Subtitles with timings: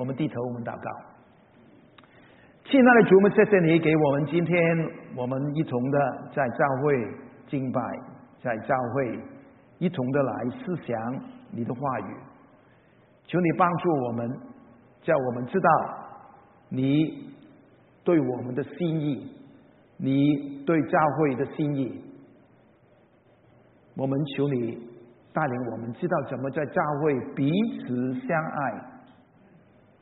[0.00, 0.90] 我们低头，我们祷告。
[2.64, 4.56] 亲爱的主，我们谢谢你给我们今天
[5.14, 5.98] 我们一同的
[6.32, 6.94] 在教会
[7.46, 7.82] 敬拜，
[8.42, 9.20] 在教会
[9.76, 10.96] 一同的来思想
[11.50, 12.16] 你的话语。
[13.26, 14.30] 求你帮助我们，
[15.02, 15.70] 叫我们知道
[16.70, 17.34] 你
[18.02, 19.36] 对我们的心意，
[19.98, 22.02] 你对教会的心意。
[23.98, 24.78] 我们求你
[25.34, 28.89] 带领我们，知道怎么在教会彼此相爱，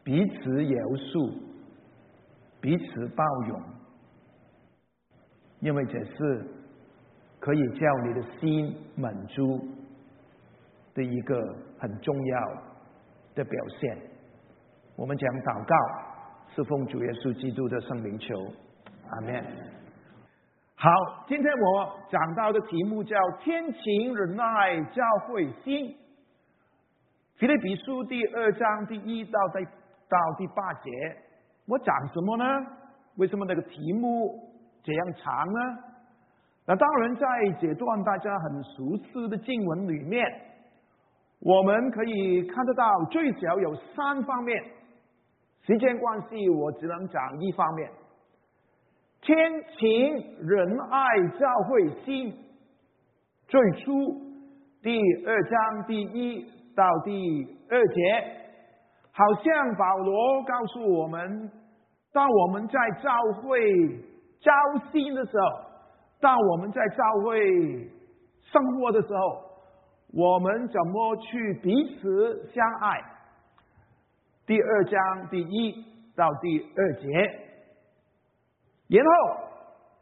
[0.09, 1.35] 彼此饶恕。
[2.62, 3.62] 彼此包容，
[5.61, 6.47] 因为这是
[7.39, 9.61] 可以叫你的心满足
[10.95, 11.39] 的一个
[11.79, 12.41] 很重要
[13.35, 13.99] 的表现。
[14.97, 15.77] 我们讲祷告，
[16.57, 18.35] 是奉主耶稣基督的圣灵求，
[19.11, 19.45] 阿门。
[20.75, 20.91] 好，
[21.29, 25.95] 今天我讲到的题目叫“天晴忍耐教会心”。
[27.38, 29.65] 腓立比书第二章第一到第
[30.09, 30.91] 到第八节。
[31.67, 32.45] 我讲什么呢？
[33.16, 34.38] 为什么那个题目
[34.82, 35.60] 这样长呢？
[36.66, 37.27] 那当然，在
[37.60, 40.24] 这段大家很熟悉的经文里面，
[41.41, 44.63] 我们可以看得到最少有三方面。
[45.66, 47.91] 时间关系，我只能讲一方面：
[49.21, 49.37] 天
[49.79, 52.35] 晴仁爱教会心。
[53.47, 53.91] 最初
[54.82, 58.48] 第二章第一到第二节。
[59.19, 61.51] 好像保罗告诉我们，
[62.13, 63.11] 当我们在教
[63.43, 63.59] 会
[64.38, 64.53] 交
[64.93, 65.47] 心的时候，
[66.21, 67.41] 当我们在教会
[68.43, 69.43] 生活的时候，
[70.15, 73.00] 我们怎么去彼此相爱？
[74.47, 75.84] 第二章第一
[76.15, 77.09] 到第二节，
[78.87, 79.10] 然后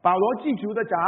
[0.03, 1.01] 保罗继续的讲，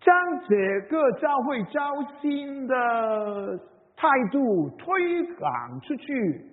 [0.00, 1.80] 将这个教会交
[2.20, 3.71] 心的。
[4.02, 6.44] 态度推广出去，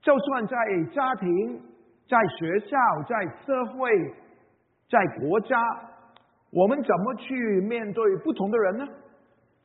[0.00, 0.56] 就算在
[0.92, 1.60] 家庭、
[2.06, 2.78] 在学校、
[3.08, 3.90] 在社会、
[4.88, 5.60] 在国家，
[6.52, 8.86] 我们怎么去面对不同的人呢？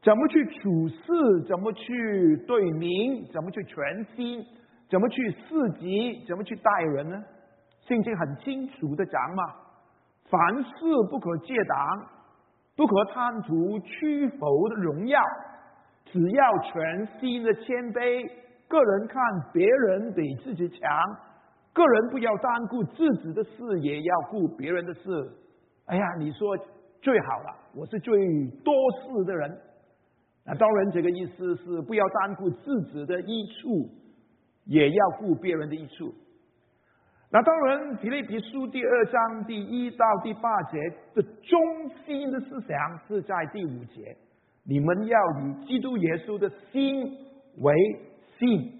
[0.01, 1.43] 怎么去处事？
[1.47, 3.23] 怎么去对民？
[3.31, 4.43] 怎么去全心？
[4.89, 6.25] 怎么去四级？
[6.27, 7.23] 怎么去待人呢？
[7.81, 9.43] 圣经很清楚的讲嘛，
[10.31, 10.69] 凡事
[11.11, 12.07] 不可借党，
[12.75, 15.21] 不可贪图屈服的荣耀。
[16.11, 18.29] 只要全心的谦卑，
[18.67, 19.21] 个人看
[19.53, 20.89] 别人比自己强，
[21.73, 25.01] 个人不要单顾自己的事，也要顾别人的事。
[25.85, 26.57] 哎呀，你说
[27.01, 28.17] 最好了，我是最
[28.63, 29.57] 多事的人。
[30.45, 33.87] 那当然，这个意思是不要单顾自己的益处，
[34.65, 36.11] 也要顾别人的益处。
[37.31, 40.77] 那当然，《腓立比书》第二章第一到第八节
[41.13, 44.17] 的中心的思想是在第五节。
[44.65, 47.17] 你们要以基督耶稣的心
[47.57, 47.73] 为
[48.37, 48.75] 心。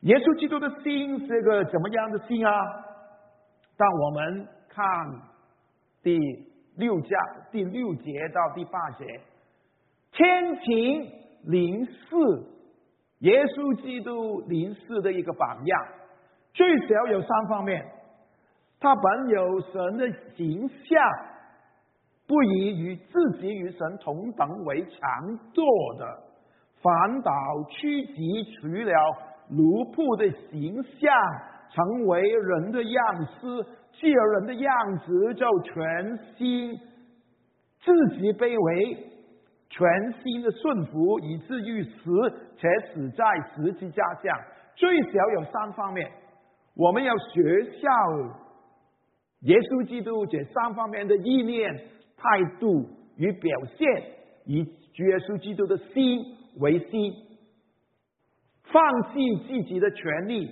[0.00, 2.52] 耶稣基督的心是个怎么样的心啊？
[3.76, 4.84] 当我们看
[6.02, 6.18] 第
[6.76, 7.20] 六章
[7.50, 9.20] 第六节到第八节，
[10.12, 11.10] 天庭
[11.44, 12.16] 临世，
[13.20, 15.88] 耶稣基督临世的一个榜样，
[16.52, 17.84] 最少有三方面。
[18.78, 21.35] 他本有神的形象。
[22.26, 25.64] 不宜与自己与神同等为强做
[25.96, 26.04] 的，
[26.82, 27.32] 反倒
[27.70, 28.92] 屈己，除了
[29.48, 31.14] 奴仆的形象，
[31.70, 36.76] 成为人的样式，继而人的样子，就全心
[37.84, 38.96] 自己卑微，
[39.68, 42.10] 全心的顺服，以至于死，
[42.56, 44.36] 且死在十字架上。
[44.74, 46.10] 最少有三方面，
[46.74, 47.88] 我们要学效
[49.42, 51.72] 耶稣基督这三方面的意念。
[52.16, 54.02] 态度与表现，
[54.46, 56.24] 以耶稣基督的心
[56.58, 57.12] 为心，
[58.64, 60.50] 放弃自己的权利，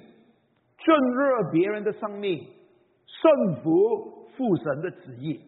[0.76, 2.46] 顺热别人的生命，
[3.06, 5.40] 顺服父神的旨意。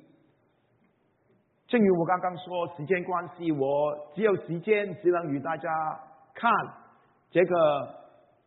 [1.69, 5.69] 正如我刚刚说，时间关系，我只有时间只能与大家
[6.34, 6.50] 看
[7.31, 7.94] 这个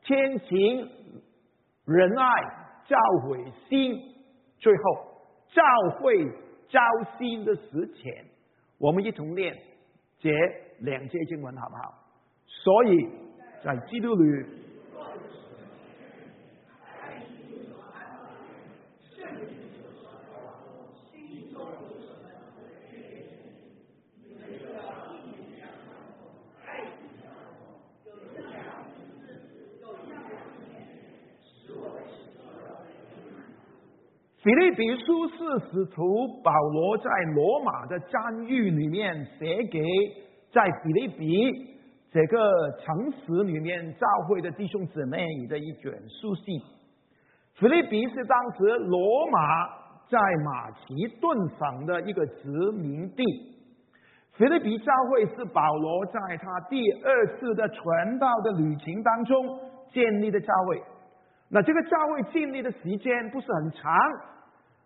[0.03, 0.89] 天晴
[1.85, 2.41] 仁爱
[2.87, 4.01] 教诲心，
[4.57, 4.83] 最后
[5.51, 5.61] 教
[5.99, 6.48] 会。
[6.69, 6.79] 交
[7.17, 8.25] 心的时前，
[8.77, 9.53] 我们一同念
[10.19, 10.29] 这
[10.79, 11.93] 两节经文，好不好？
[12.45, 13.09] 所以
[13.63, 14.68] 在基督里。
[34.41, 35.37] 腓利比书是
[35.69, 39.81] 使徒保罗在罗马的监狱里面写给
[40.49, 41.75] 在腓利比
[42.09, 46.57] 这个城市里面教会的弟兄姊妹的一卷书信。
[47.55, 49.67] 菲律比是当时罗马
[50.09, 53.23] 在马其顿省的一个殖民地。
[54.37, 59.59] 菲律比教会是保罗在他第二次的传道的旅行当中
[59.91, 60.81] 建立的教会。
[61.51, 63.91] 那这个教会建立的时间不是很长，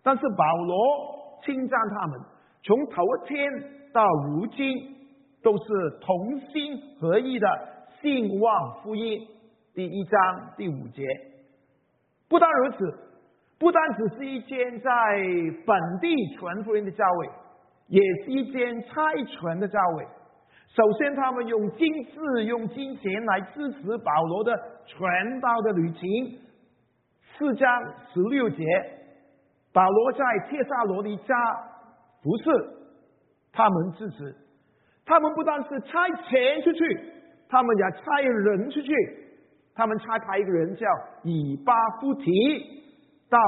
[0.02, 2.20] 但是保罗称赞他们，
[2.64, 3.38] 从头天
[3.92, 4.74] 到如今
[5.44, 5.64] 都是
[6.00, 7.48] 同心合意的
[8.02, 9.28] 兴旺福音。
[9.74, 11.04] 第一章第五节。
[12.30, 12.78] 不但如此，
[13.60, 14.90] 不单只是一间在
[15.66, 17.30] 本地传福音的教会，
[17.88, 20.06] 也是一间差传的教会。
[20.70, 24.52] 首先，他们用金子、用金钱来支持保罗的
[24.88, 26.40] 传道的旅行。
[27.38, 27.84] 四章
[28.14, 28.64] 十六节，
[29.72, 31.34] 保罗在帖萨罗尼迦
[32.22, 32.44] 不是
[33.52, 34.36] 他们支持，
[35.06, 37.12] 他们不但是差钱出去，
[37.50, 38.94] 他们也差人出去。
[39.76, 40.88] 他们差派一个人叫
[41.24, 42.32] 以巴夫提
[43.28, 43.40] 到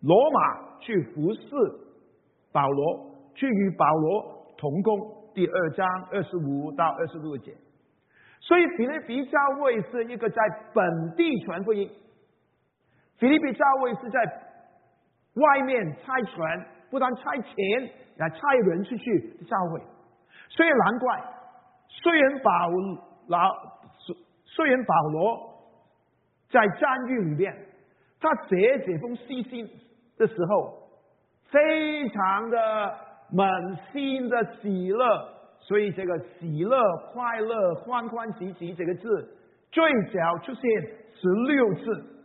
[0.00, 1.50] 罗马去服侍
[2.50, 4.98] 保罗，去与保罗同工。
[5.34, 7.54] 第二章二十五到二十六节，
[8.40, 10.42] 所以腓立比教会是一个在
[10.74, 11.88] 本地传福音，
[13.20, 14.20] 腓立比教会是在
[15.34, 19.80] 外面差传，不但差钱，也差人出去的教会。
[20.48, 21.22] 所以难怪，
[21.88, 23.10] 虽然保罗。
[24.52, 25.48] 虽然保罗
[26.50, 27.54] 在战狱里面，
[28.20, 29.70] 他写这封信
[30.18, 30.74] 的时候，
[31.48, 32.98] 非常的
[33.30, 33.48] 满
[33.92, 35.28] 心的喜乐，
[35.60, 36.82] 所以这个喜乐、
[37.12, 39.38] 快乐、欢欢喜喜这个字
[39.70, 40.62] 最早出现
[41.14, 42.19] 十六次，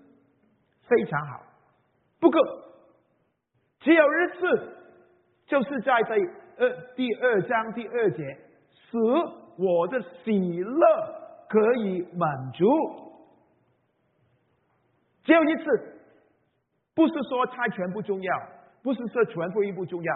[0.88, 1.42] 非常好。
[2.20, 2.42] 不过
[3.80, 4.74] 只有一次，
[5.46, 6.16] 就是在这
[6.58, 8.24] 二第二章第二节，
[8.72, 8.98] 使
[9.58, 11.26] 我的喜乐。
[11.48, 12.66] 可以满足，
[15.24, 15.64] 只有一次，
[16.96, 18.36] 不是说猜拳不重要，
[18.82, 20.14] 不是说全福音不重要，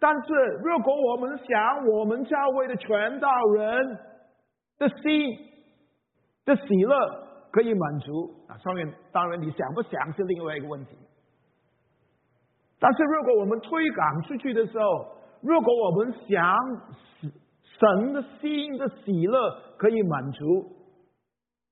[0.00, 0.34] 但是
[0.64, 3.98] 如果我们想我们教会的传道人
[4.78, 5.38] 的心
[6.44, 10.96] 的喜乐可以满足啊，上面当然你想不想是另外一个问题，
[12.78, 16.56] 但是如果我们推广出去的时候，如果我们想。
[17.78, 20.66] 神的心的喜乐可以满足。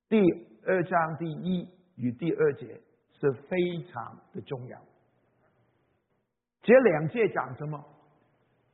[0.09, 0.23] 第
[0.65, 2.81] 二章第一与第二节
[3.19, 3.57] 是非
[3.91, 4.79] 常的重要。
[6.63, 7.85] 这两节讲什么？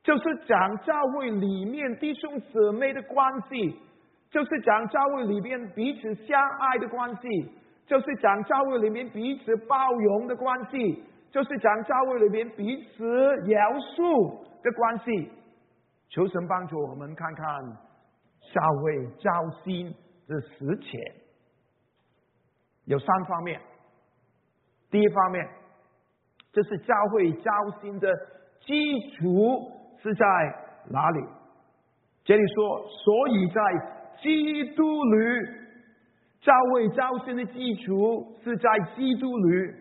[0.03, 3.79] 就是讲教会里面弟兄姊妹的关系，
[4.33, 7.51] 就是讲教会里面彼此相爱的关系，
[7.85, 13.59] 就是讲教会里面彼此包容的关系，就是讲教会里面彼此饶
[13.95, 15.31] 恕的关系。
[16.09, 17.45] 求神帮助我们看看
[18.51, 19.31] 教会交
[19.63, 19.93] 心
[20.27, 20.99] 的实钱，
[22.85, 23.61] 有三方面。
[24.89, 25.47] 第一方面，
[26.51, 27.51] 这是教会交
[27.81, 28.11] 心的
[28.61, 29.71] 基础
[30.01, 30.25] 是在
[30.89, 31.23] 哪里？
[32.23, 33.61] 这里说，所以在
[34.23, 35.17] 基督里，
[36.41, 39.71] 教会交心的基础是在基督里，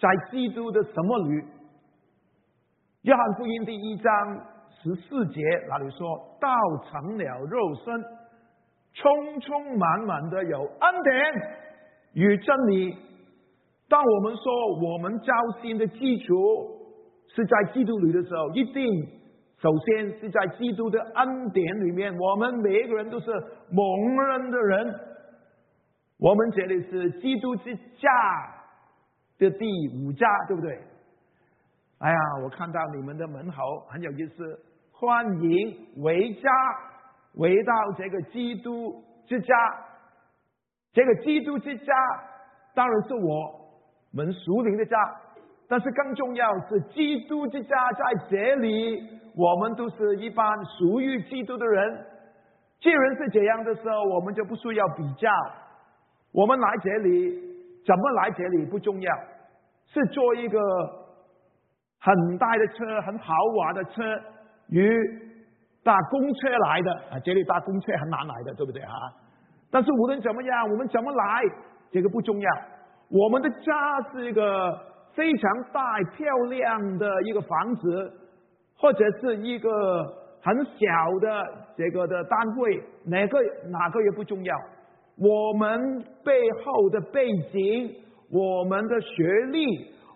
[0.00, 1.44] 在基督的什么里？
[3.02, 4.12] 约翰福音第一章。
[4.82, 6.06] 十四节那里说
[6.38, 6.50] 道
[6.90, 8.04] 成了肉身，
[8.92, 11.32] 充充满满的有恩典
[12.12, 12.94] 与真理。
[13.88, 15.32] 当我们说我们交
[15.62, 16.34] 心的基础
[17.34, 18.84] 是在基督里的时候，一定
[19.64, 22.14] 首先是在基督的恩典里面。
[22.18, 23.30] 我们每一个人都是
[23.70, 24.94] 蒙恩的人，
[26.18, 28.10] 我们这里是基督之家
[29.38, 29.64] 的第
[29.96, 30.78] 五家，对不对？
[31.96, 33.56] 哎呀，我看到你们的门口
[33.88, 34.60] 很有意思。
[34.92, 36.50] 欢迎回家，
[37.34, 39.54] 回到这个基督之家。
[40.92, 41.92] 这个基督之家
[42.74, 43.70] 当然是我
[44.12, 44.96] 们属灵的家，
[45.66, 50.46] 但是更重要是基督之家在这里，我们都是一般
[50.78, 52.06] 属于基督的人。
[52.80, 55.30] 既然是这样的时候，我们就不需要比较。
[56.32, 57.30] 我们来这里
[57.86, 59.12] 怎么来这里不重要，
[59.86, 60.58] 是坐一个
[62.00, 64.02] 很大的车，很豪华的车。
[64.70, 64.90] 与
[65.84, 68.92] 搭公车来的啊，这里搭公车很难来的，对不对啊？
[69.70, 71.42] 但是无论怎么样，我们怎么来，
[71.90, 72.50] 这个不重要。
[73.10, 74.72] 我们的家是一个
[75.12, 78.12] 非常大漂亮的一个房子，
[78.84, 80.04] 或者是一个
[80.42, 81.42] 很小的
[81.74, 83.38] 这个的单位，哪个
[83.70, 84.54] 哪个也不重要。
[85.16, 87.90] 我们背后的背景，
[88.30, 89.64] 我们的学历，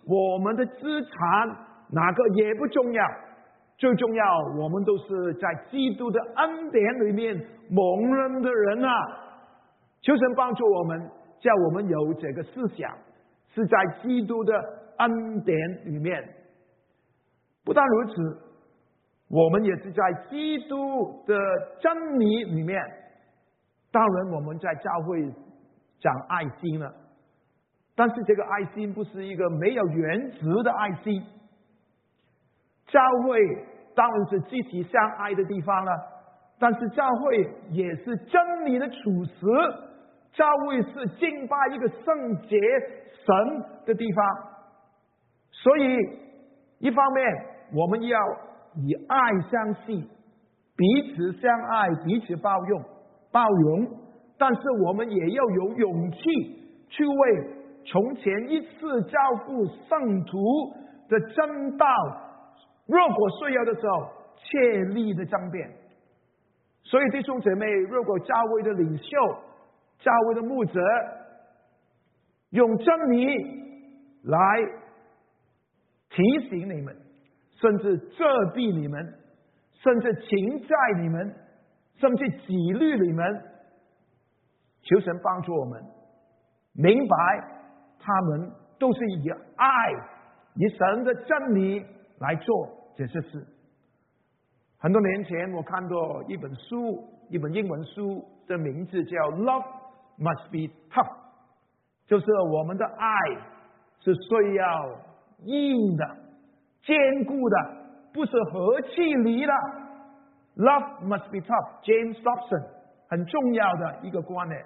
[0.07, 1.49] 我们的资产，
[1.93, 3.03] 哪个也不重要。
[3.79, 4.25] 最重要，
[4.59, 7.35] 我们都是在基督的恩典里面
[7.71, 8.91] 蒙恩的人啊！
[10.03, 11.11] 求神帮助我们，
[11.41, 12.93] 叫我们有这个思想，
[13.55, 14.53] 是在基督的
[14.99, 15.57] 恩典
[15.87, 16.23] 里面。
[17.65, 18.48] 不但如此，
[19.29, 21.39] 我们也是在基督的
[21.81, 22.81] 真理里面。
[23.91, 25.23] 当然，我们在教会
[25.99, 26.93] 讲爱心了，
[27.95, 31.23] 但是这个爱心不是一个没有原则的爱心。
[32.87, 33.39] 教会
[33.95, 35.93] 当然是积极相爱的地方了，
[36.59, 39.47] 但是教会也是真理的处实，
[40.33, 42.59] 教会是敬拜一个圣洁
[43.27, 44.27] 神的地方。
[45.51, 45.97] 所以，
[46.79, 47.27] 一方面
[47.75, 48.19] 我们要
[48.77, 49.17] 以爱
[49.51, 50.09] 相信，
[50.77, 52.83] 彼此相爱，彼此包容，
[53.33, 53.87] 包容。
[54.39, 56.19] 但是我们也要有勇气
[56.89, 57.15] 去为
[57.85, 60.39] 从前一次交付圣徒
[61.09, 61.87] 的真道。
[62.87, 65.69] 如果需要的时候，切力的争辩。
[66.85, 69.17] 所以弟兄姐妹，如果教会的领袖、
[69.99, 70.81] 教会的牧者
[72.51, 73.27] 用真理
[74.23, 74.39] 来
[76.09, 76.97] 提醒你们，
[77.61, 78.25] 甚至遮
[78.55, 79.15] 蔽你们，
[79.83, 81.35] 甚至情在你们，
[81.97, 83.43] 甚至纪律你们，
[84.83, 85.83] 求神帮助我们
[86.73, 87.17] 明白，
[87.99, 89.93] 他们都是以爱、
[90.55, 91.85] 以神的真理
[92.21, 92.77] 来做。
[92.97, 93.47] 这些事，
[94.81, 99.65] 很多年前我看过一本书，一本英文书的名字叫《Love
[100.19, 101.07] Must Be Tough》，
[102.09, 103.09] 就是我们的爱
[104.01, 105.01] 是需要
[105.45, 106.17] 硬的、
[106.89, 107.57] 坚固的，
[108.13, 109.53] 不是和气离的。
[110.57, 112.67] Love must be tough，James Dobson
[113.09, 114.65] 很重要的一个观念。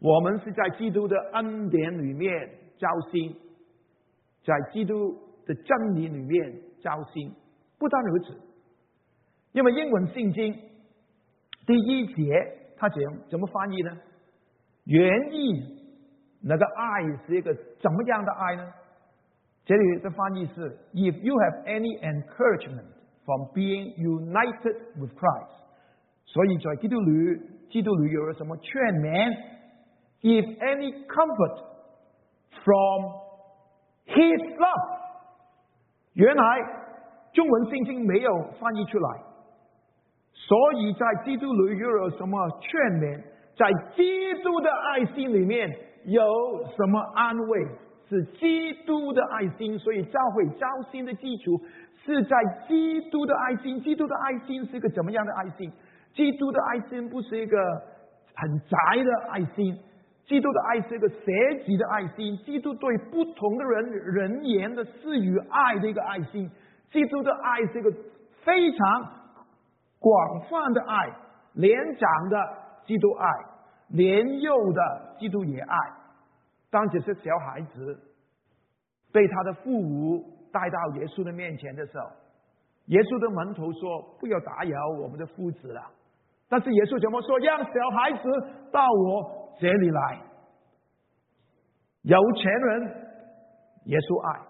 [0.00, 3.36] 我们是在基督的恩典里面交心，
[4.42, 6.70] 在基督的真理里面。
[6.82, 7.30] 交心，
[7.78, 8.40] 不单如此，
[9.52, 10.50] 因为英文圣经
[11.66, 12.32] 第一节
[12.78, 13.90] 它怎怎么翻译呢？
[14.86, 15.84] 原意
[16.42, 18.66] 那个爱是一个怎么样的爱呢？
[19.69, 22.85] 这里的翻译是：If you have any encouragement
[23.25, 25.49] from being united with Christ，
[26.25, 29.35] 所以在基督里，基督里有什么劝勉？
[30.21, 31.63] If any comfort
[32.63, 33.03] from
[34.05, 34.95] His love。
[36.13, 36.43] 原来
[37.33, 39.23] 中文圣经没有翻译出来，
[40.31, 43.23] 所以在基督里又有什么劝勉？
[43.57, 45.69] 在基督的爱心里面
[46.05, 46.23] 有
[46.77, 47.67] 什么安慰？
[48.10, 51.56] 是基督的爱心，所以教会交心的基础
[52.04, 52.36] 是在
[52.66, 53.80] 基督的爱心。
[53.80, 55.70] 基督的爱心是一个怎么样的爱心？
[56.12, 57.56] 基督的爱心不是一个
[58.34, 59.78] 很宅的爱心。
[60.26, 61.16] 基督的爱是一个舍
[61.64, 66.50] 己的爱心，基督对不同的人人言的赐予爱的一个爱心。
[66.90, 67.92] 基督的爱是一个
[68.42, 69.08] 非常
[70.00, 71.12] 广泛的爱，
[71.54, 72.36] 年长的
[72.86, 73.28] 基督爱，
[73.88, 75.76] 年幼的基督也爱。
[76.70, 78.00] 当这些小孩子
[79.12, 82.06] 被他的父母带到耶稣的面前的时候，
[82.86, 85.82] 耶稣的门徒说：“不要打扰我们的父子了。”
[86.48, 87.38] 但是耶稣怎么说？
[87.38, 89.40] 让小孩子到我。
[89.60, 90.22] 这里来，
[92.00, 92.82] 有钱人
[93.84, 94.40] 耶稣爱，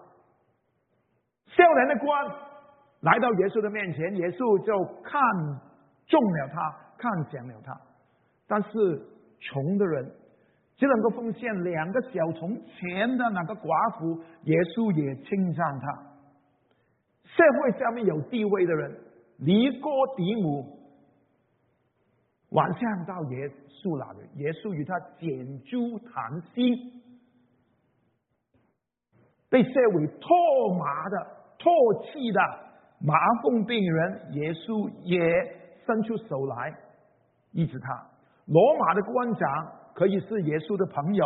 [1.47, 2.25] 少年的官
[3.01, 4.71] 来到耶稣的面前，耶稣就
[5.03, 5.21] 看
[6.07, 7.77] 中了他，看见了他。
[8.47, 8.69] 但是
[9.41, 10.09] 穷的人
[10.81, 15.87] 只能够奉献两个小从前的那个寡妇，耶稣也称赞他。
[17.23, 18.91] 社会下面有地位的人，
[19.37, 20.79] 尼哥底母。
[22.49, 26.75] 晚上到耶稣那里，耶稣与他简珠谈心，
[29.51, 31.17] 被视为唾麻的、
[31.59, 32.41] 唾弃的
[33.05, 35.15] 麻风病人，耶稣也
[35.85, 36.75] 伸出手来
[37.51, 38.07] 医治他。
[38.47, 41.25] 罗马的官长可以是耶稣的朋友，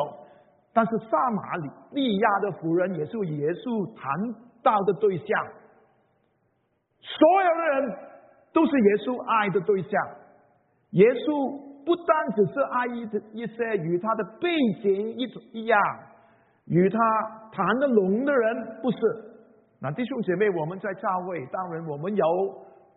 [0.74, 1.56] 但是撒玛
[1.92, 5.28] 利亚的妇人也是耶稣谈到的对象。
[7.00, 7.98] 所有的人
[8.52, 9.92] 都是耶稣爱的对象。
[10.92, 11.52] 耶稣
[11.86, 13.02] 不单只是爱一
[13.34, 14.50] 一些与他的背
[14.82, 15.80] 景一一样，
[16.66, 16.98] 与他
[17.52, 18.98] 谈得拢的人不是。
[19.80, 22.26] 那弟兄姐妹，我们在教会，当然我们有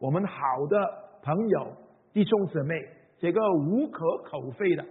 [0.00, 0.78] 我们好的
[1.22, 1.72] 朋友
[2.14, 2.74] 弟兄姊妹，
[3.18, 4.82] 这个无可厚非的，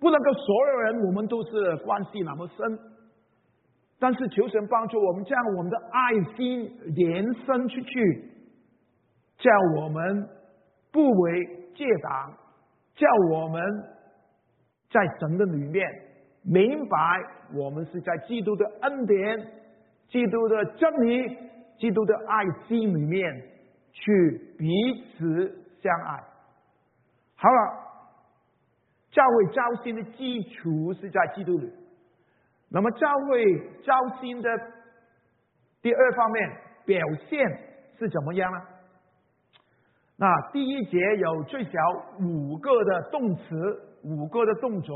[0.00, 2.78] 不能够所有人我们都是关系那么深。
[3.98, 6.62] 但是求神帮助我们，将我们的爱心
[6.96, 8.30] 延伸出去，
[9.36, 10.28] 叫我们
[10.90, 12.34] 不为借党。
[12.96, 13.62] 叫我们
[14.90, 15.86] 在神的里面
[16.42, 16.96] 明白，
[17.54, 19.38] 我们是在基督的恩典、
[20.08, 21.38] 基督的真理、
[21.78, 23.42] 基督的爱心里面
[23.92, 24.68] 去彼
[25.16, 25.46] 此
[25.80, 26.22] 相爱。
[27.36, 27.89] 好了，
[29.10, 31.70] 教会招新的基础是在基督里。
[32.70, 33.44] 那么教会
[33.82, 34.48] 招新的
[35.82, 36.50] 第二方面
[36.84, 36.98] 表
[37.28, 37.48] 现
[37.98, 38.58] 是怎么样呢？
[40.16, 41.70] 那第一节有最少
[42.20, 44.94] 五个的动词，五个的动作，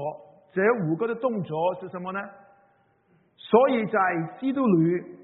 [0.53, 2.21] 这五个的动作是什么呢？
[3.37, 3.99] 所以在
[4.39, 5.15] 基督里。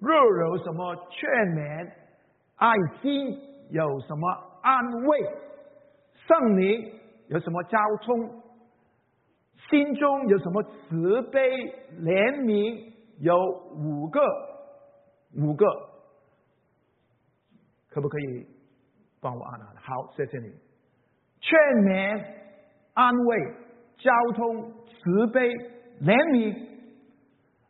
[0.00, 1.92] 若有什么劝勉、
[2.56, 2.72] 爱
[3.02, 4.30] 心，有什么
[4.62, 5.20] 安慰，
[6.26, 6.90] 圣灵
[7.30, 8.42] 有什么交通，
[9.70, 11.40] 心中有什么慈悲
[12.00, 13.34] 怜悯，有
[13.74, 14.20] 五个，
[15.36, 15.64] 五个，
[17.88, 18.46] 可不可以
[19.20, 19.76] 帮我按按？
[19.76, 20.52] 好，谢谢你。
[21.40, 22.22] 劝勉、
[22.92, 23.54] 安慰、
[23.96, 25.48] 交通、慈悲、
[26.02, 26.68] 怜悯。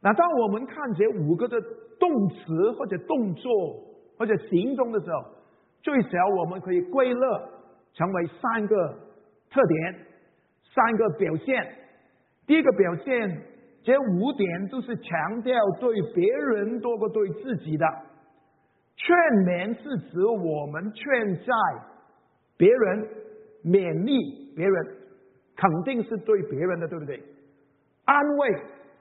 [0.03, 1.57] 那当我们看这五个的。
[2.01, 3.53] 动词或者动作
[4.17, 5.23] 或者行动的时候，
[5.83, 7.21] 最少我们可以归纳
[7.93, 8.99] 成为三个
[9.51, 9.95] 特点，
[10.75, 11.75] 三个表现。
[12.47, 13.43] 第一个表现，
[13.83, 17.87] 这五点都是强调对别人多过对自己的。
[18.97, 21.53] 劝勉是指我们劝在
[22.57, 23.09] 别人，
[23.65, 24.87] 勉励别人，
[25.57, 27.23] 肯定是对别人的，对不对？
[28.05, 28.53] 安慰，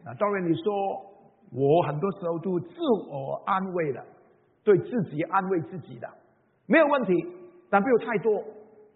[0.06, 1.06] 啊，当然你说。
[1.52, 2.76] 我很多时候都自
[3.10, 4.06] 我安慰的，
[4.64, 6.08] 对自己安慰自己的，
[6.68, 7.12] 没有问题。
[7.72, 8.40] 但不要太多，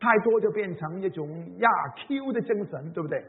[0.04, 1.30] 太多就变成一种
[1.60, 3.24] 亚 Q 的精神，对不对？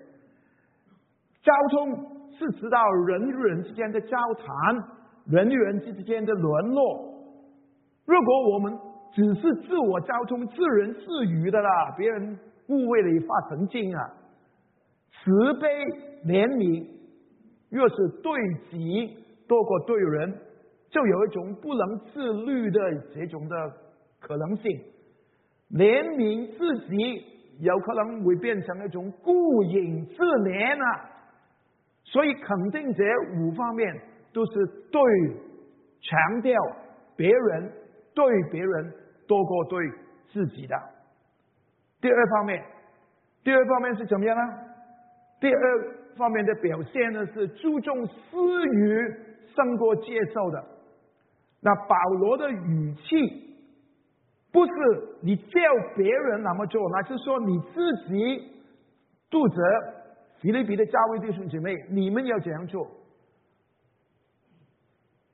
[1.41, 4.75] 交通是指到人与人之间的交谈，
[5.27, 7.15] 人与人之间的联络。
[8.07, 8.77] 如果我们
[9.13, 14.11] 只是自我交通、自人自娱的啦，别人误会你发神经啊！
[15.13, 15.69] 慈悲
[16.27, 16.89] 怜悯。
[17.71, 18.33] 若是对
[18.73, 19.17] 己
[19.47, 20.35] 多过对人，
[20.91, 22.81] 就有一种不能自律的
[23.15, 23.55] 这种的
[24.21, 24.65] 可能性。
[25.71, 27.25] 怜悯自己，
[27.61, 31.11] 有可能会变成一种顾影自怜啊！
[32.05, 33.05] 所以肯定这
[33.39, 33.95] 五方面
[34.33, 35.01] 都是对
[36.01, 36.55] 强调
[37.17, 37.73] 别人
[38.15, 38.93] 对别人
[39.27, 39.79] 多过对
[40.33, 40.77] 自己的。
[42.01, 42.63] 第二方面，
[43.43, 44.43] 第二方面是怎么样呢？
[45.41, 46.05] 第二。
[46.17, 49.17] 方面的表现呢，是注重私语
[49.53, 50.65] 胜过接受的。
[51.61, 53.44] 那保罗的语气
[54.55, 54.73] 不是
[55.21, 55.61] 你叫
[55.97, 58.39] 别人那么做，乃是说你自己
[59.29, 59.63] 负责。
[60.41, 62.87] 菲律宾的教会弟兄姐妹，你们要怎样做？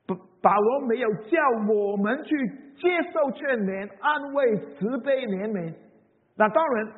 [0.07, 1.37] 保保罗没有叫
[1.69, 2.37] 我们去
[2.77, 5.75] 接受劝勉、安慰、慈悲、怜悯。
[6.37, 6.93] 那当然，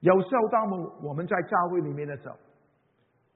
[0.00, 2.36] 有时候当我我们在教会里面的时候。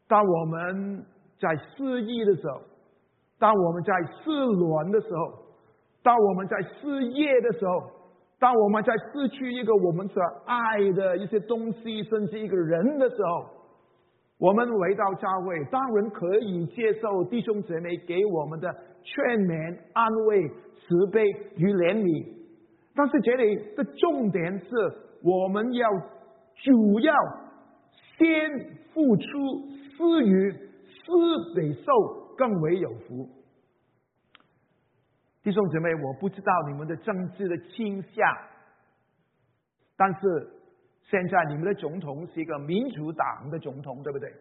[0.06, 1.06] 当我们
[1.40, 2.60] 在失意的时候，
[3.38, 5.32] 当我们在失恋的时候，
[6.02, 7.90] 当我们在失业的时候，
[8.42, 13.46] 当我们在失去一个我们所爱的一些东西，甚至一个人的时候，
[14.40, 18.68] 我们回到教会，当然可以接受弟兄姊妹给我们的
[19.04, 21.22] 劝勉、安慰、慈悲
[21.56, 22.26] 与怜悯。
[22.96, 24.66] 但是这里的重点是，
[25.22, 25.88] 我们要
[26.56, 27.14] 主要
[28.18, 28.50] 先
[28.92, 29.72] 付出。
[29.92, 31.12] 施予施
[31.54, 31.92] 比受
[32.36, 33.28] 更为有福，
[35.42, 38.24] 弟兄姊妹，我不知道你们的政治的倾向，
[39.96, 40.20] 但是
[41.02, 44.32] 现在你们的总统是一个民主党的总统，对不对？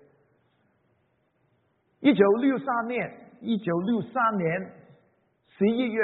[2.02, 4.72] 一九六三年，一九六三年
[5.58, 6.04] 十一月，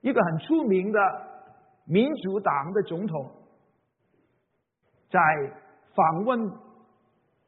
[0.00, 1.00] 一个很出名的
[1.84, 3.30] 民主党的总统
[5.10, 5.20] 在
[5.94, 6.70] 访问。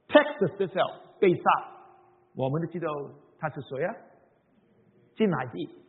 [0.08, 1.42] Texas 的时候被杀，
[2.34, 2.86] 我们都知道
[3.38, 3.94] 他是谁啊？
[5.16, 5.81] 金乃迪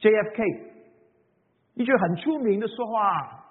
[0.00, 0.70] ，JFK，
[1.74, 3.44] 一句很出名的说话，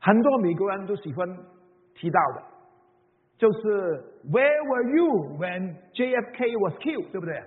[0.00, 1.28] 很多美国人都喜欢
[1.94, 2.42] 提到的，
[3.38, 7.10] 就是 Where were you when JFK was killed？
[7.10, 7.42] 对不对？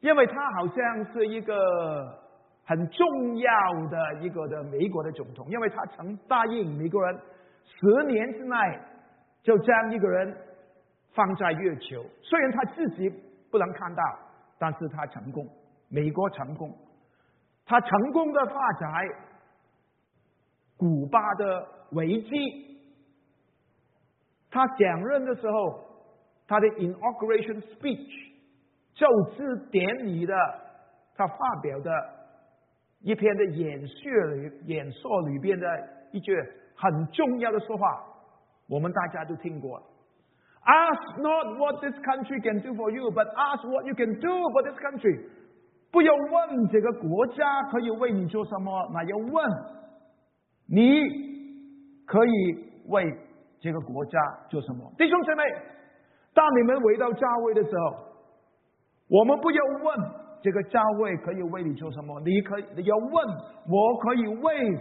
[0.00, 2.18] 因为他好像是一个
[2.64, 3.50] 很重要
[3.88, 7.18] 的一个的美国的总统，因为他曾答应美国人
[7.64, 8.56] 十年之内。
[9.42, 10.36] 就将一个人
[11.14, 13.08] 放在月球，虽然他自己
[13.48, 14.02] 不能看到，
[14.58, 15.46] 但是他成功，
[15.88, 16.76] 美国成功，
[17.64, 18.90] 他成功的发展
[20.76, 22.30] 古巴的危机。
[24.50, 25.84] 他讲任的时候，
[26.46, 28.32] 他的 inauguration speech
[28.94, 30.34] 就职典礼的，
[31.14, 31.90] 他发表的
[33.00, 35.66] 一篇的演说里演说里边的
[36.12, 36.34] 一句
[36.74, 38.04] 很重要的说话。
[38.68, 39.80] 我们大家都听过
[40.64, 44.62] ，Ask not what this country can do for you, but ask what you can do for
[44.62, 45.28] this country。
[45.96, 49.50] 不要问这个国家可以为你做什么，那要问
[50.68, 51.00] 你
[52.04, 52.30] 可以
[52.88, 53.02] 为
[53.58, 54.18] 这个国家
[54.50, 54.92] 做什么。
[54.98, 55.42] 弟兄姊妹，
[56.34, 57.96] 当你们回到教会的时候，
[59.08, 60.10] 我们不要问
[60.42, 63.26] 这个教会可以为你做什么，你可以要问
[63.66, 64.76] 我可以为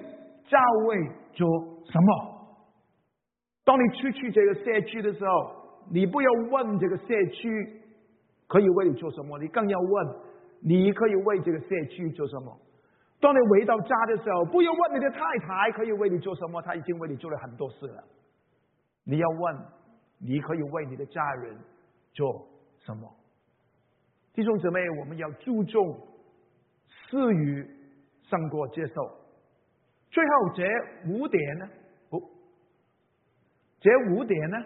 [0.49, 0.97] 教会
[1.31, 1.47] 做
[1.93, 2.59] 什么。
[3.63, 5.31] 当你出去这个社区的时候，
[5.89, 7.81] 你不要问这个社区
[8.47, 10.07] 可以为你做什么，你更要问
[10.67, 12.59] 你可以为这个社区做什么。
[13.19, 18.03] 当你回到家的时候，不要问你的太太可以为你做什么，她已经为你做了很多事了。
[19.03, 19.57] 你要问
[20.17, 21.55] 你可以为你的家人
[22.13, 22.47] 做
[22.79, 23.07] 什么。
[24.33, 25.99] 弟兄姊妹，我们要注重
[26.87, 27.67] 施予
[28.23, 28.93] 胜过接受。
[30.09, 30.63] 最后这
[31.07, 31.69] 五点呢？
[32.09, 32.19] 不
[33.79, 34.57] 这五点呢，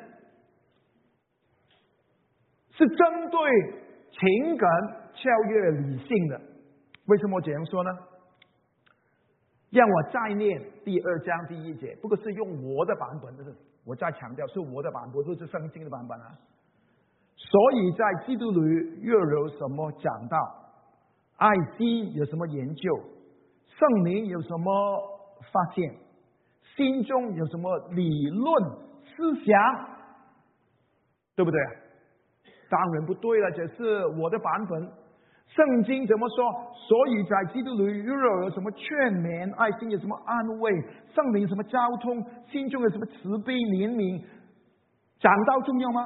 [2.72, 3.52] 是针对
[4.12, 4.70] 情感
[5.22, 6.42] 超越理性的。
[7.08, 7.90] 为什么这样说呢？
[9.72, 13.54] 让我再念第二章第一节，不过是用我的版本，就是
[13.86, 16.38] 我再强调是我的版本，不是圣经的版本啊。
[17.36, 20.38] 所以在基督里又有什么讲到？
[21.38, 23.00] 爱心有什么研究？
[23.68, 25.20] 圣灵有什么
[25.52, 25.96] 发现？
[26.76, 28.90] 心中有什么理论？
[29.04, 29.90] 思想
[31.36, 31.60] 对不对？
[32.70, 34.92] 当然不对了，这是我的版本。
[35.56, 36.74] 圣经怎么说？
[36.74, 40.72] 所以在基督里，如果有什么劝勉、爱心，有什么安慰，
[41.14, 44.24] 圣灵什么交通，心中有什么慈悲、怜悯，
[45.20, 46.02] 讲道重要吗？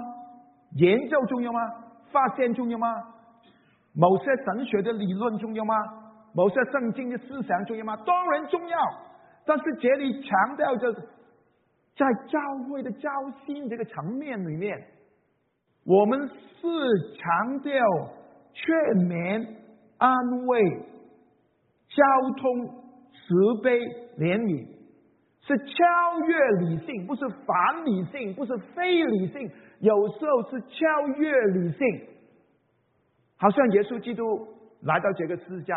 [0.76, 1.60] 研究重要吗？
[2.12, 2.88] 发现重要吗？
[3.94, 5.76] 某些神学的理论重要吗？
[6.34, 7.96] 某些圣经的思想重要吗？
[8.06, 8.78] 当然重要。
[9.46, 10.94] 但是这里强调着。
[11.96, 13.08] 在教会的交
[13.46, 14.84] 心这个层面里面，
[15.86, 16.68] 我们是
[17.16, 17.86] 强调
[18.54, 18.76] 劝
[19.08, 19.48] 勉、
[19.98, 20.62] 安慰、
[21.90, 22.04] 交
[22.38, 22.66] 通、
[23.12, 23.80] 慈悲、
[24.18, 24.68] 怜悯，
[25.42, 32.08] 是超越理性，不是反理性，不是非理性，有时候是超越理性。
[33.38, 34.48] 好像耶稣基督
[34.84, 35.74] 来到这个世界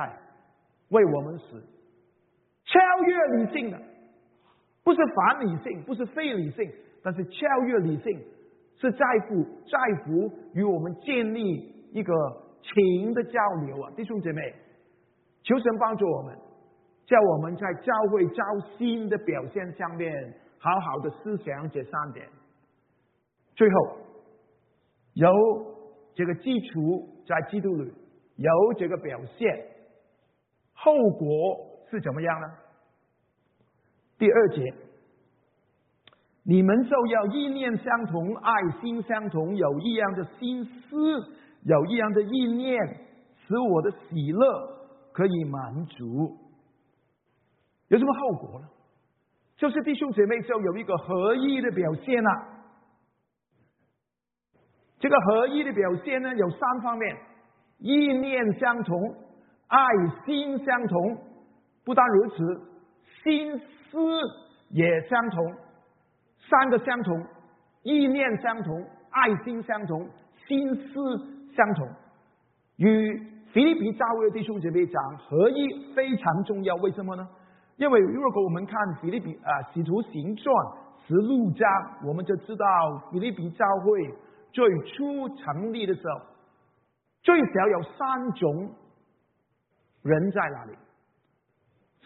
[0.91, 1.63] 为我们死，
[2.65, 3.81] 超越理性的。
[4.85, 6.71] 不是反理性，不是非理性，
[7.03, 8.21] 但是超越理性，
[8.77, 12.13] 是在乎在乎与我们建立一个
[12.75, 14.55] 情的交流啊，弟兄姐妹，
[15.43, 16.37] 求神帮助我们，
[17.07, 18.43] 叫我们在教会交
[18.77, 22.29] 心的表现上面，好好的思想这三点。
[23.55, 23.99] 最后，
[25.15, 25.31] 有
[26.15, 27.93] 这个基础在基督里，
[28.37, 29.67] 有这个表现，
[30.75, 31.57] 后果
[31.91, 32.47] 是怎么样呢？
[34.19, 34.75] 第二节，
[36.43, 40.97] 你们就要意念相同，爱心相同，有一样的心思，
[41.67, 42.79] 有一样的意念，
[43.47, 46.37] 使我的喜乐可以满足。
[47.89, 48.69] 有什么后果呢？
[49.57, 52.31] 就是弟兄姐妹就有一个合一的表现了。
[54.99, 57.17] 这个合一的表现呢，有三方面：
[57.79, 59.15] 意念相同，
[59.67, 59.87] 爱
[60.25, 61.19] 心相同。
[61.85, 62.37] 不但如此，
[63.23, 63.61] 心。
[63.89, 63.99] 思
[64.71, 65.55] 也相同，
[66.51, 67.25] 三个相同，
[67.85, 70.11] 意念相同，爱心相同，
[70.47, 71.89] 心思相同。
[72.77, 73.19] 与
[73.53, 76.75] 菲律宾教会的弟兄姐妹讲，合一非常重要。
[76.77, 77.27] 为什么呢？
[77.77, 80.45] 因为如果我们看菲律宾啊《使徒行传》
[81.07, 81.69] 十六章，
[82.07, 82.67] 我们就知道
[83.11, 84.15] 菲律宾教会
[84.53, 86.21] 最初成立的时候，
[87.23, 88.71] 最少有三种
[90.03, 90.73] 人在哪里？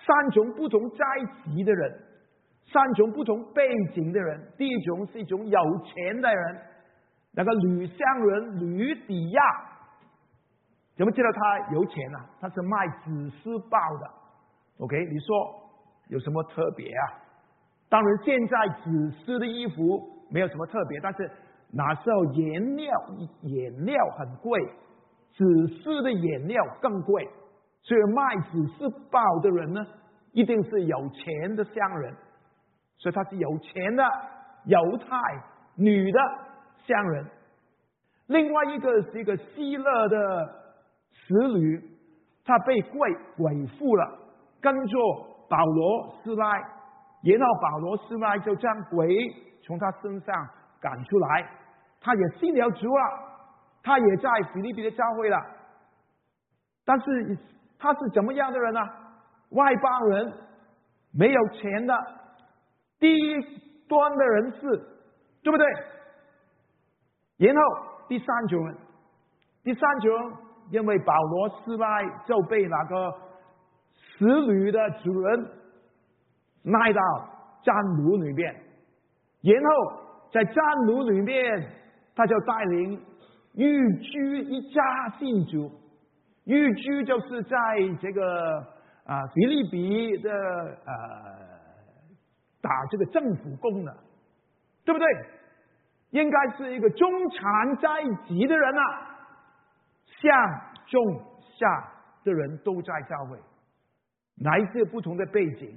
[0.07, 0.97] 三种不同阶
[1.45, 2.01] 级的人，
[2.73, 4.53] 三种不同背景的人。
[4.57, 6.59] 第一种是一种有钱的人，
[7.33, 9.43] 那个吕香人吕底亚，
[10.97, 12.19] 怎么知道他有钱呢？
[12.41, 14.11] 他是卖纸丝报的。
[14.79, 15.55] OK，你说
[16.09, 17.03] 有什么特别啊？
[17.89, 21.31] 当然，现在纸丝的衣服没有什么特别，但是
[21.73, 22.93] 那时候颜料
[23.43, 24.61] 颜料很贵，
[25.33, 25.45] 纸
[25.83, 27.29] 丝的颜料更贵。
[27.83, 29.87] 所以卖子是报的人呢，
[30.33, 32.15] 一定是有钱的商人，
[32.99, 34.05] 所以他是有钱的
[34.67, 35.07] 犹太
[35.77, 36.21] 女的
[36.87, 37.27] 乡人。
[38.27, 40.55] 另外一个是一个希勒的
[41.13, 41.83] 使女，
[42.45, 44.19] 她被鬼鬼附了，
[44.61, 44.99] 跟着
[45.49, 49.09] 保罗斯拉，然后保罗斯拉就将鬼
[49.63, 50.49] 从他身上
[50.81, 51.49] 赶出来，
[52.01, 53.03] 他也信了主了，
[53.83, 55.37] 他也在比利比的教会了，
[56.85, 57.39] 但是。
[57.83, 58.81] 他是怎么样的人呢？
[59.53, 60.31] 外邦人，
[61.15, 61.95] 没有钱的，
[62.99, 63.09] 低
[63.89, 64.61] 端的人士，
[65.43, 65.67] 对不对？
[67.47, 67.63] 然后
[68.09, 68.77] 第三种人，
[69.65, 70.37] 第三种
[70.71, 71.87] 因为保罗失败
[72.27, 73.15] 就被那个
[73.95, 75.49] 使女的主人
[76.63, 77.01] 卖到
[77.63, 78.55] 战奴里面，
[79.43, 79.71] 然后
[80.31, 80.55] 在战
[80.87, 81.71] 奴里面，
[82.15, 83.03] 他就带领
[83.55, 85.73] 寓居一家信主，
[86.45, 87.51] 寓居就是在
[88.01, 88.59] 这个
[89.07, 90.93] 啊比利比的呃
[92.61, 93.97] 打这个政府工的，
[94.85, 95.07] 对不对？
[96.11, 97.87] 应该是一个中产阶
[98.27, 99.09] 级的人啊。
[100.05, 100.31] 上
[100.87, 101.03] 中
[101.59, 101.89] 下
[102.25, 103.39] 的人都在教会，
[104.45, 105.75] 来自不同的背景，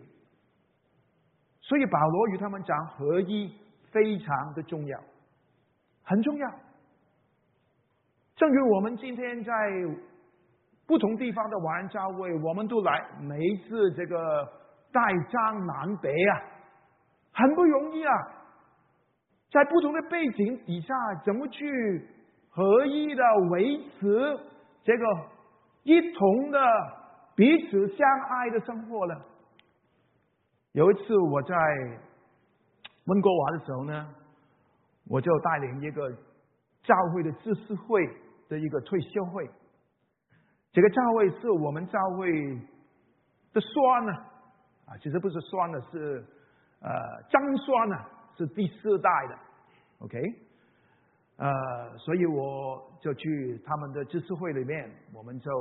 [1.61, 3.55] 所以保罗与他们讲合一
[3.91, 4.99] 非常的重要，
[6.03, 6.49] 很重要。
[8.35, 9.53] 正如我们今天在
[10.85, 14.43] 不同地方的华人教会，我们都来每一次这个
[14.91, 16.41] 带张南北啊，
[17.31, 18.13] 很不容易啊，
[19.53, 22.09] 在不同的背景底下，怎么去？
[22.55, 24.39] 合一的维持
[24.83, 25.05] 这个
[25.81, 26.59] 一同的
[27.35, 29.15] 彼此相爱的生活呢？
[30.73, 31.55] 有一次我在
[33.05, 34.07] 温哥华的时候呢，
[35.07, 36.11] 我就带领一个
[36.83, 38.07] 教会的知识会
[38.49, 39.49] 的一个退休会。
[40.71, 42.31] 这个教会是我们教会
[43.51, 44.13] 的酸呢，
[44.85, 46.23] 啊，其实不是酸的，是
[46.81, 46.89] 呃
[47.31, 47.97] 张栓呢，
[48.37, 49.37] 是第四代的
[49.99, 50.19] ，OK。
[51.37, 55.51] 呃，所以我就去他们的知识会里面，我们就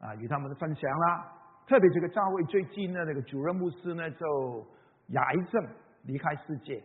[0.00, 1.32] 啊与他们分享啦。
[1.66, 4.66] 特别这个教会最近的那个主任牧师呢，就
[5.14, 5.64] 癌症
[6.02, 6.82] 离开世界，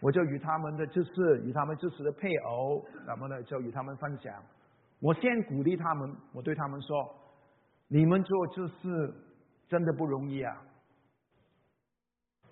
[0.00, 4.32] 我就与他们的知识，与他们支持的配偶，那么呢就与他们分享。
[5.00, 7.14] 我先鼓励他们，我对他们说：
[7.88, 9.14] 你们做这事
[9.68, 10.62] 真的不容易啊，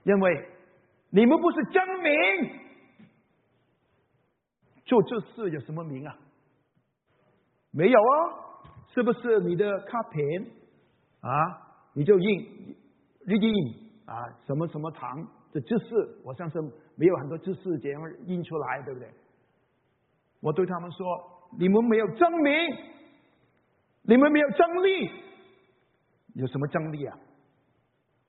[0.03, 0.49] 因为
[1.11, 2.61] 你们不是真名。
[4.85, 6.17] 做这事有什么名啊？
[7.71, 10.47] 没有啊，是不是你的卡片
[11.21, 11.31] 啊？
[11.93, 12.77] 你就印
[13.27, 16.21] 印啊，什么什么堂的知识？
[16.25, 16.61] 我相信
[16.97, 19.11] 没有很多知识这样印出来，对不对？
[20.41, 21.07] 我对他们说：
[21.59, 22.55] 你们没有证明，
[24.03, 25.11] 你们没有真理，
[26.35, 27.19] 有什么真理啊？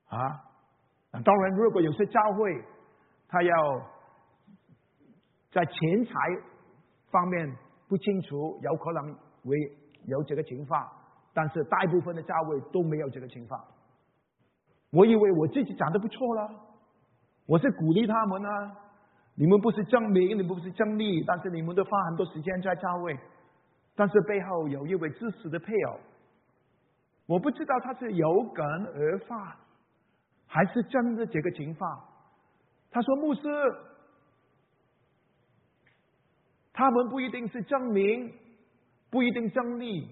[0.07, 0.48] 啊？
[1.23, 2.63] 当然，如果有些教会
[3.27, 3.53] 他要
[5.51, 6.13] 在钱财。
[7.11, 9.11] 方面不清楚，有可能
[9.43, 9.57] 会
[10.05, 10.87] 有这个情况，
[11.33, 13.59] 但是大部分的教会都没有这个情况。
[14.91, 16.51] 我以为我自己讲的不错了，
[17.47, 18.77] 我是鼓励他们啊，
[19.33, 23.17] 你们不是证明，你们不是正利，但是你们都花很多时间在教会，
[23.95, 25.99] 但是背后有一位支持的配偶，
[27.25, 29.57] 我不知道他是有感而发，
[30.49, 32.05] 还是真的这个情况。
[32.91, 33.41] 他说牧师。
[36.71, 38.31] 他们不一定是证明，
[39.09, 40.07] 不一定争利，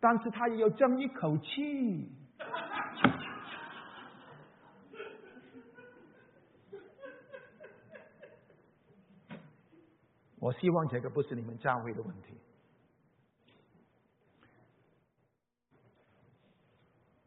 [0.00, 2.10] 但是他也要争一口气。
[10.40, 12.36] 我希望这个不是你们教会的问题。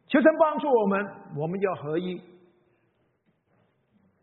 [0.07, 2.21] 求神帮助我们，我们要合一。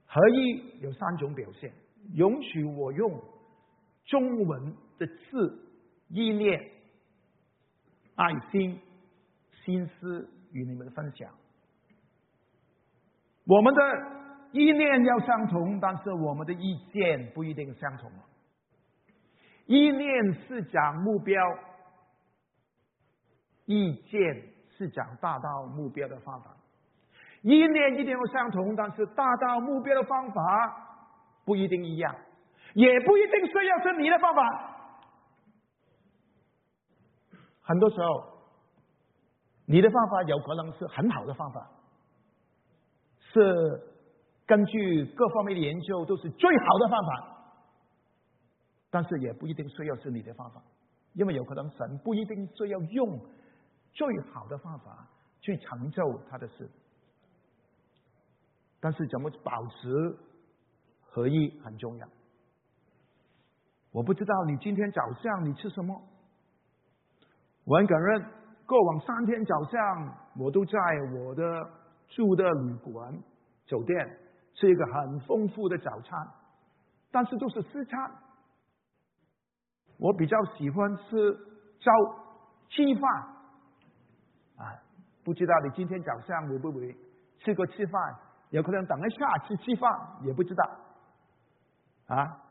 [0.09, 1.73] 合一有三种表现，
[2.15, 3.23] 允许我用。
[4.07, 5.69] 中文的字、
[6.09, 6.59] 意念、
[8.15, 8.81] 爱心、
[9.63, 11.31] 心思与你们分享。
[13.45, 13.83] 我们的
[14.53, 18.11] 意念要相同，但是我们的意见不一定相同。
[19.67, 21.37] 意念是讲目标，
[23.67, 26.57] 意见是讲达到目标的方法。
[27.43, 30.43] 意念一定要相同，但是达到目标的方法
[31.45, 32.15] 不一定一样。
[32.75, 34.43] 也不一定需要是你的方法，
[37.63, 38.25] 很多时候，
[39.65, 41.71] 你的方法有可能是很好的方法，
[43.33, 43.83] 是
[44.47, 47.39] 根据各方面的研究都是最好的方法，
[48.91, 50.63] 但是也不一定需要是你的方法，
[51.15, 53.19] 因为有可能神不一定是要用
[53.93, 55.09] 最好的方法
[55.41, 56.71] 去成就他的事，
[58.81, 60.17] 但是怎么保持
[61.01, 62.09] 合一很重要。
[63.91, 66.01] 我不知道你今天早上你吃什么。
[67.65, 68.25] 我很感恩，
[68.67, 70.79] 过往三天早上我都在
[71.15, 71.43] 我的
[72.09, 73.13] 住的旅馆
[73.67, 74.19] 酒店
[74.55, 76.29] 吃一个很丰富的早餐，
[77.11, 77.99] 但是都是私餐。
[79.99, 81.35] 我比较喜欢吃
[81.81, 81.93] 早
[82.69, 83.11] 吃饭
[84.59, 84.73] 啊，
[85.25, 86.97] 不知道你今天早上会不会
[87.41, 88.17] 吃过吃饭？
[88.51, 89.91] 有可能等一下吃吃饭，
[90.23, 90.65] 也不知道
[92.07, 92.43] 啊。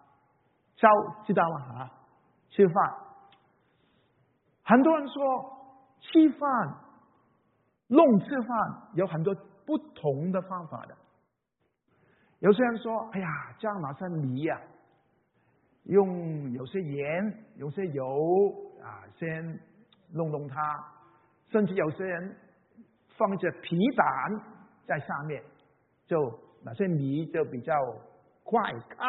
[0.75, 0.87] 招
[1.25, 1.79] 知道吗？
[1.79, 1.91] 啊，
[2.49, 2.75] 吃饭
[4.63, 5.23] 很多人说
[5.99, 6.49] 吃饭、
[7.87, 8.49] 弄吃饭
[8.93, 9.33] 有很多
[9.65, 10.95] 不同的方法的。
[12.39, 14.61] 有些人说：“哎呀，这样拿些米呀，
[15.85, 18.05] 用有些盐、有些油
[18.83, 19.59] 啊，先
[20.11, 20.61] 弄弄它。
[21.49, 22.37] 甚至有些人
[23.17, 24.05] 放着皮蛋
[24.85, 25.41] 在上面，
[26.07, 27.73] 就那些米就比较
[28.43, 29.05] 快开。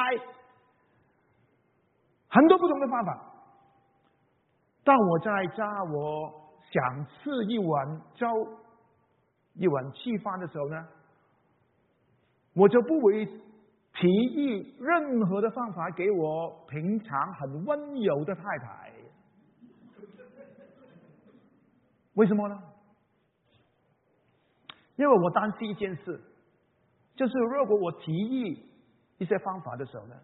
[2.29, 3.33] 很多不同的方法。
[4.85, 6.33] 当我在家，我
[6.71, 8.27] 想吃一碗粥、
[9.55, 10.89] 一碗稀饭的时候呢？”
[12.55, 18.93] 我就不会提议任何的方法给我平常很温柔的太太。
[22.15, 22.61] 为什么呢？
[24.97, 26.21] 因为我担心一件事，
[27.19, 28.65] 就是如果我提议
[29.19, 30.15] 一些方法的时候呢，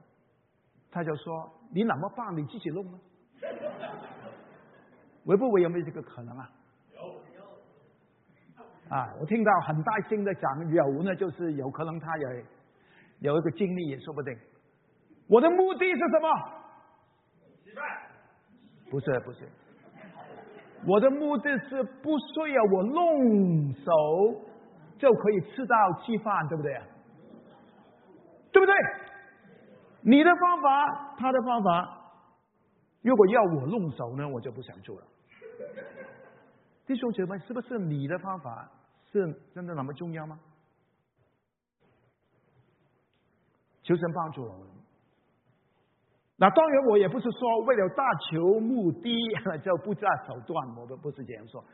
[0.93, 2.37] 他就说：“你怎么办？
[2.37, 2.99] 你自己弄呢？”
[5.27, 6.49] 会不会有没有这个可能啊？
[6.95, 7.01] 有
[8.89, 12.45] 啊，我听到很大声的讲有呢，就是有可能他也
[13.19, 14.33] 有一个经历也说不定。
[15.27, 16.29] 我的目的是什么？
[18.89, 19.49] 不是不是，
[20.87, 23.91] 我的目的是不需要我弄手
[24.99, 26.81] 就可以吃到吃饭，对不对？
[28.53, 28.75] 对不对？
[30.03, 32.13] 你的方法，他的方法，
[33.03, 35.07] 如果要我弄手呢，我就不想做了。
[36.87, 38.71] 弟兄姐妹，是不是你的方法
[39.11, 40.39] 是真的那么重要吗？
[43.83, 44.67] 求神帮助我们。
[46.37, 49.17] 那当然，我也不是说为了大求目的
[49.65, 51.65] 就不择手段，我们不是这样说。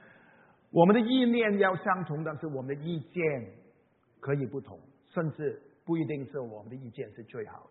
[0.71, 3.23] 我们的意念要相同，但是我们的意见
[4.21, 4.79] 可以不同，
[5.13, 7.71] 甚至不一定是我们的意见是最好的。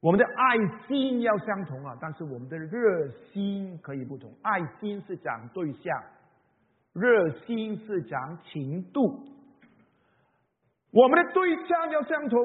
[0.00, 4.34] 我们的爱心要相同啊，但是我们的热心可以不同。
[4.42, 6.02] 爱心是讲对象，
[6.92, 9.00] 热心是讲情度。
[10.90, 12.38] 我们的对象要相同。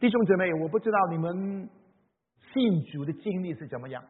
[0.00, 1.70] 弟兄姊妹，我不知道你们
[2.52, 4.02] 信主的经历是怎么样。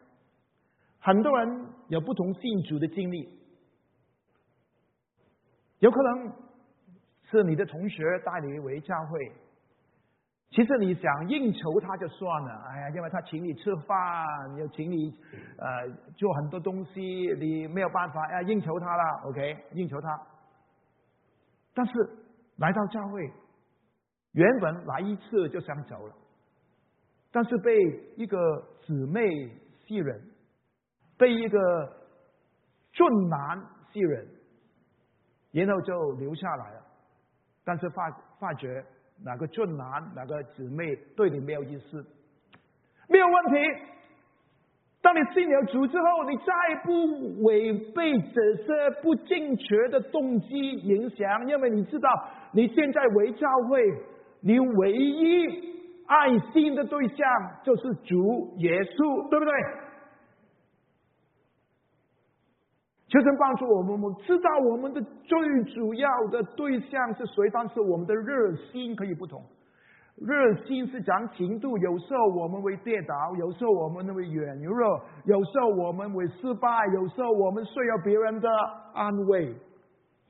[1.05, 3.29] 很多人有不同信主的经历，
[5.81, 6.33] 有可能
[7.29, 9.33] 是你的同学带你回教会。
[10.51, 13.99] 其实你想应酬他就算了，哎呀，因为他请你吃饭，
[14.59, 15.11] 又请你
[15.59, 17.01] 呃做很多东西，
[17.37, 20.27] 你没有办法要应酬他了，OK，应酬他。
[21.75, 21.93] 但是
[22.59, 23.29] 来到教会，
[24.33, 26.15] 原本来一次就想走了，
[27.33, 27.75] 但是被
[28.17, 28.39] 一个
[28.87, 29.23] 姊妹
[29.87, 30.05] 吸引，
[31.23, 31.89] 被一个
[32.91, 34.01] 俊男吸
[35.53, 36.83] 引，然后就留下来了，
[37.65, 38.85] 但是发发觉。
[39.25, 42.05] 哪个俊男，哪个姊妹对你没有意思，
[43.09, 43.55] 没有问题。
[45.01, 52.09] 当你信了主之后，你再不违背这些不正确的动机影响，因为你知道
[52.53, 53.81] 你现在为教会，
[54.41, 55.47] 你唯一
[56.07, 57.19] 爱心的对象
[57.63, 59.53] 就是主耶稣，对不对？
[63.13, 69.39] 求神帮助我们，我们知道我们的最主要的对象是谁，但是我们的热心可以不同。
[70.17, 78.49] 热心是讲情度，有时候我们会跌倒，有时候我们会软弱，有时候我们会失败，有时候我们需要别人的
[78.95, 79.53] 安慰、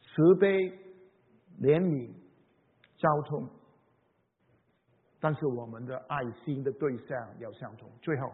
[0.00, 0.48] 慈悲、
[1.60, 2.10] 怜悯、
[2.96, 3.48] 交通。
[5.20, 7.88] 但是我们的爱心的对象要相同。
[8.00, 8.28] 最后。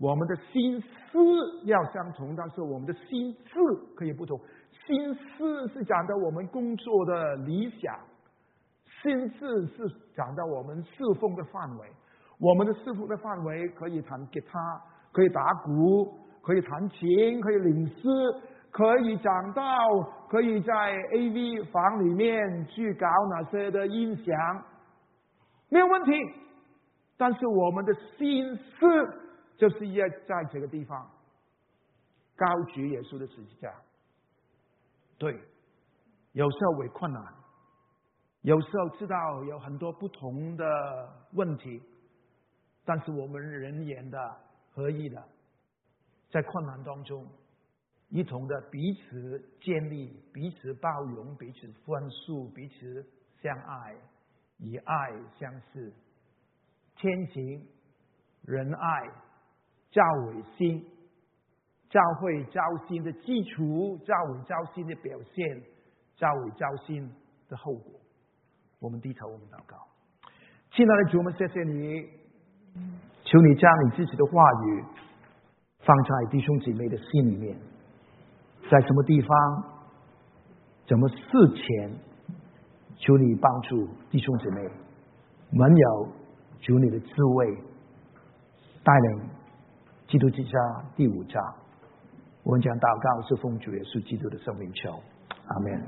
[0.00, 1.18] 我们的心思
[1.64, 3.58] 要相同，但是我们的心智
[3.96, 4.38] 可以不同。
[4.86, 7.98] 心思是讲到我们工作的理想，
[9.02, 11.88] 心智是讲到我们侍奉的范围。
[12.38, 14.80] 我们的侍奉的范围可以弹吉他，
[15.10, 18.08] 可以打鼓，可以弹琴，可以领诗，
[18.70, 19.62] 可以讲到
[20.30, 20.72] 可以在
[21.12, 24.64] AV 房里面去搞哪些的音响，
[25.70, 26.12] 没有问题。
[27.16, 29.24] 但是我们的心思。
[29.58, 31.10] 就是要在这个地方
[32.36, 33.74] 高举耶稣的十字架。
[35.18, 35.34] 对，
[36.32, 37.22] 有时候会困难，
[38.42, 40.64] 有时候知道有很多不同的
[41.32, 41.82] 问题，
[42.84, 44.36] 但是我们人言的
[44.72, 45.20] 合一的，
[46.30, 47.26] 在困难当中，
[48.10, 53.04] 一同的彼此建立、彼此包容、彼此宽恕、彼此
[53.42, 53.96] 相爱，
[54.58, 55.92] 以爱相视，
[56.94, 57.66] 天行
[58.44, 59.27] 仁爱。
[59.90, 60.84] 教会心，
[61.88, 65.62] 教会教心的基础，教会交心的表现，
[66.16, 67.10] 教会交心
[67.48, 67.92] 的后果。
[68.80, 69.76] 我们低头，我们祷告。
[70.72, 72.02] 亲爱的主，我们谢谢你，
[73.24, 74.84] 求你将你自己的话语
[75.80, 77.58] 放在弟兄姊妹的心里面，
[78.70, 79.64] 在什么地方，
[80.86, 81.16] 怎么事
[81.54, 81.90] 前，
[82.96, 84.70] 求你帮助弟兄姐妹，
[85.50, 86.08] 没有
[86.60, 87.56] 求你的智慧
[88.84, 89.30] 带领
[90.08, 90.58] 基督之家
[90.96, 91.54] 第五章，
[92.42, 94.98] 我们讲祷告是奉主耶稣基督的生命求，
[95.48, 95.82] 阿门。